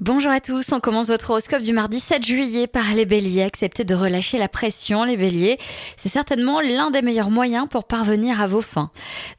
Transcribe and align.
Bonjour 0.00 0.30
à 0.32 0.40
tous, 0.40 0.72
on 0.72 0.80
commence 0.80 1.08
votre 1.08 1.28
horoscope 1.28 1.60
du 1.60 1.74
mardi 1.74 2.00
7 2.00 2.24
juillet 2.24 2.66
par 2.66 2.94
les 2.94 3.04
béliers. 3.04 3.42
Acceptez 3.42 3.84
de 3.84 3.94
relâcher 3.94 4.38
la 4.38 4.48
pression, 4.48 5.04
les 5.04 5.18
béliers. 5.18 5.58
C'est 5.98 6.08
certainement 6.08 6.62
l'un 6.62 6.90
des 6.90 7.02
meilleurs 7.02 7.28
moyens 7.28 7.66
pour 7.68 7.84
parvenir 7.84 8.40
à 8.40 8.46
vos 8.46 8.62
fins. 8.62 8.90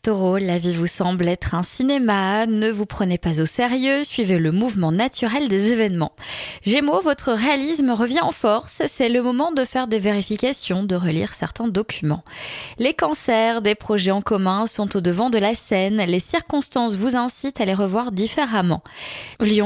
Taureau, 0.03 0.37
la 0.37 0.59
vie 0.59 0.73
vous 0.73 0.85
semble 0.85 1.27
être 1.27 1.55
un 1.55 1.63
cinéma, 1.63 2.45
ne 2.45 2.69
vous 2.69 2.85
prenez 2.85 3.17
pas 3.17 3.41
au 3.41 3.47
sérieux, 3.47 4.03
suivez 4.03 4.37
le 4.37 4.51
mouvement 4.51 4.91
naturel 4.91 5.47
des 5.47 5.71
événements. 5.71 6.13
Gémeaux, 6.63 7.01
votre 7.01 7.31
réalisme 7.31 7.89
revient 7.89 8.21
en 8.21 8.31
force, 8.31 8.83
c'est 8.85 9.09
le 9.09 9.23
moment 9.23 9.51
de 9.51 9.65
faire 9.65 9.87
des 9.87 9.97
vérifications, 9.97 10.83
de 10.83 10.95
relire 10.95 11.33
certains 11.33 11.69
documents. 11.69 12.23
Les 12.77 12.93
cancers, 12.93 13.63
des 13.63 13.73
projets 13.73 14.11
en 14.11 14.21
commun 14.21 14.67
sont 14.67 14.95
au 14.95 15.01
devant 15.01 15.31
de 15.31 15.39
la 15.39 15.55
scène, 15.55 16.05
les 16.05 16.19
circonstances 16.19 16.93
vous 16.93 17.15
incitent 17.15 17.61
à 17.61 17.65
les 17.65 17.73
revoir 17.73 18.11
différemment. 18.11 18.83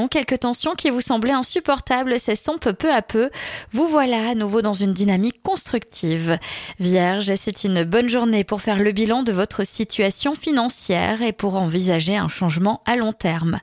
Quelques 0.08 0.38
tensions 0.38 0.74
qui 0.74 0.85
vous 0.90 1.00
semblait 1.00 1.32
insupportable 1.32 2.18
s'estompe 2.18 2.72
peu 2.72 2.92
à 2.92 3.02
peu. 3.02 3.30
Vous 3.72 3.86
voilà 3.86 4.30
à 4.30 4.34
nouveau 4.34 4.62
dans 4.62 4.72
une 4.72 4.92
dynamique 4.92 5.42
constructive. 5.42 6.38
Vierge, 6.80 7.32
c'est 7.36 7.64
une 7.64 7.84
bonne 7.84 8.08
journée 8.08 8.44
pour 8.44 8.60
faire 8.60 8.78
le 8.78 8.92
bilan 8.92 9.22
de 9.22 9.32
votre 9.32 9.66
situation 9.66 10.34
financière 10.34 11.22
et 11.22 11.32
pour 11.32 11.56
envisager 11.56 12.16
un 12.16 12.28
changement 12.28 12.82
à 12.86 12.96
long 12.96 13.12
terme. 13.12 13.60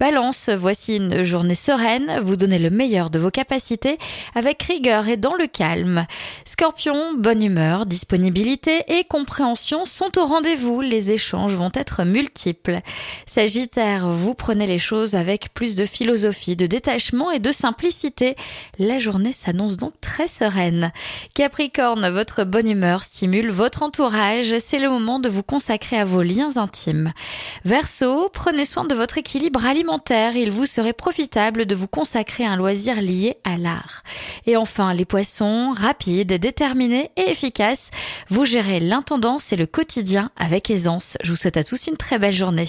Balance, 0.00 0.48
voici 0.48 0.96
une 0.96 1.24
journée 1.24 1.54
sereine. 1.54 2.20
Vous 2.22 2.36
donnez 2.36 2.58
le 2.58 2.70
meilleur 2.70 3.10
de 3.10 3.18
vos 3.18 3.30
capacités 3.30 3.98
avec 4.34 4.62
rigueur 4.62 5.08
et 5.08 5.16
dans 5.16 5.34
le 5.34 5.46
calme. 5.46 6.06
Scorpion, 6.44 7.14
bonne 7.16 7.42
humeur, 7.42 7.86
disponibilité 7.86 8.84
et 8.88 9.04
compréhension 9.04 9.86
sont 9.86 10.18
au 10.18 10.24
rendez-vous. 10.24 10.80
Les 10.80 11.10
échanges 11.10 11.54
vont 11.54 11.72
être 11.74 12.04
multiples. 12.04 12.80
Sagittaire, 13.26 14.08
vous 14.08 14.34
prenez 14.34 14.66
les 14.66 14.78
choses 14.78 15.14
avec 15.14 15.52
plus 15.54 15.74
de 15.74 15.86
philosophie, 15.86 16.56
de 16.64 16.66
détachement 16.66 17.30
et 17.30 17.40
de 17.40 17.52
simplicité. 17.52 18.36
La 18.78 18.98
journée 18.98 19.34
s'annonce 19.34 19.76
donc 19.76 19.92
très 20.00 20.28
sereine. 20.28 20.92
Capricorne, 21.34 22.08
votre 22.08 22.44
bonne 22.44 22.70
humeur 22.70 23.02
stimule 23.02 23.50
votre 23.50 23.82
entourage. 23.82 24.54
C'est 24.60 24.78
le 24.78 24.88
moment 24.88 25.18
de 25.18 25.28
vous 25.28 25.42
consacrer 25.42 25.98
à 25.98 26.06
vos 26.06 26.22
liens 26.22 26.56
intimes. 26.56 27.12
Verseau, 27.66 28.30
prenez 28.32 28.64
soin 28.64 28.84
de 28.84 28.94
votre 28.94 29.18
équilibre 29.18 29.66
alimentaire. 29.66 30.36
Il 30.36 30.50
vous 30.50 30.64
serait 30.64 30.94
profitable 30.94 31.66
de 31.66 31.74
vous 31.74 31.88
consacrer 31.88 32.46
à 32.46 32.52
un 32.52 32.56
loisir 32.56 33.02
lié 33.02 33.36
à 33.44 33.58
l'art. 33.58 34.02
Et 34.46 34.56
enfin, 34.56 34.94
les 34.94 35.04
poissons, 35.04 35.74
rapides, 35.76 36.32
déterminés 36.32 37.10
et 37.16 37.28
efficaces. 37.30 37.90
Vous 38.30 38.46
gérez 38.46 38.80
l'intendance 38.80 39.52
et 39.52 39.56
le 39.56 39.66
quotidien 39.66 40.30
avec 40.36 40.70
aisance. 40.70 41.18
Je 41.22 41.30
vous 41.30 41.36
souhaite 41.36 41.58
à 41.58 41.64
tous 41.64 41.88
une 41.88 41.98
très 41.98 42.18
belle 42.18 42.32
journée. 42.32 42.68